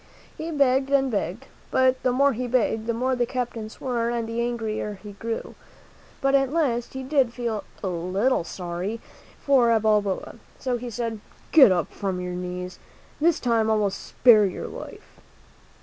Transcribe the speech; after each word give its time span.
He 0.35 0.49
begged 0.49 0.89
and 0.89 1.11
begged, 1.11 1.45
but 1.69 2.01
the 2.01 2.11
more 2.11 2.33
he 2.33 2.47
begged, 2.47 2.87
the 2.87 2.93
more 2.95 3.15
the 3.15 3.27
captain 3.27 3.69
swore 3.69 4.09
and 4.09 4.27
the 4.27 4.41
angrier 4.41 4.95
he 5.03 5.11
grew. 5.11 5.53
But 6.21 6.33
at 6.33 6.51
last, 6.51 6.93
he 6.95 7.03
did 7.03 7.31
feel 7.35 7.63
a 7.83 7.87
little 7.87 8.43
sorry 8.43 8.99
for 9.45 9.69
Balboa; 9.79 10.37
so 10.57 10.77
he 10.77 10.89
said, 10.89 11.19
"Get 11.51 11.71
up 11.71 11.93
from 11.93 12.19
your 12.19 12.33
knees. 12.33 12.79
This 13.19 13.39
time 13.39 13.69
I 13.69 13.75
will 13.75 13.91
spare 13.91 14.47
your 14.47 14.67
life." 14.67 15.19